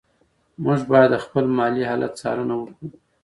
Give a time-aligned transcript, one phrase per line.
[0.63, 2.87] موږ باید د خپل مالي حالت څارنه وکړو.